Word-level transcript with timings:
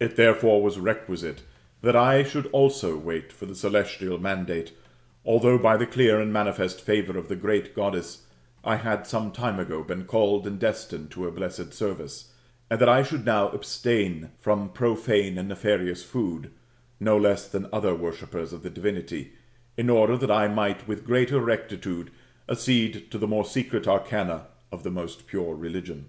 It 0.00 0.16
therefore 0.16 0.60
was 0.60 0.76
requisite 0.80 1.42
that 1.82 1.94
I 1.94 2.24
should 2.24 2.48
also 2.48 2.96
wait 2.96 3.32
for 3.32 3.46
the 3.46 3.54
celestial 3.54 4.18
mandate, 4.18 4.72
although 5.24 5.56
by 5.56 5.76
the 5.76 5.86
clear 5.86 6.20
and 6.20 6.32
manifest 6.32 6.80
favour 6.80 7.16
of 7.16 7.28
the 7.28 7.36
Goddess, 7.36 8.26
I 8.64 8.74
had 8.74 9.06
some 9.06 9.30
time 9.30 9.60
ago 9.60 9.84
been 9.84 10.02
called 10.02 10.48
and 10.48 10.58
destined 10.58 11.12
to 11.12 11.22
her 11.22 11.30
blessed 11.30 11.72
service; 11.72 12.32
and 12.68 12.80
that 12.80 12.88
I 12.88 13.04
should 13.04 13.24
now 13.24 13.50
abstain 13.50 14.32
from 14.40 14.70
profane 14.70 15.38
and 15.38 15.48
nefarious 15.48 16.02
food, 16.02 16.50
no 16.98 17.16
less 17.16 17.46
than 17.46 17.68
other 17.72 17.94
worshippers 17.94 18.52
of 18.52 18.64
the 18.64 18.70
divinity, 18.70 19.32
in 19.76 19.88
order 19.88 20.16
that 20.16 20.28
I 20.28 20.48
might 20.48 20.88
with 20.88 21.06
greater 21.06 21.38
rectitude 21.38 22.10
accede 22.48 23.12
to 23.12 23.16
the 23.16 23.28
more 23.28 23.44
secret 23.44 23.86
arcana 23.86 24.48
of 24.72 24.82
the 24.82 24.90
most 24.90 25.28
pure 25.28 25.54
rtUgion. 25.56 26.06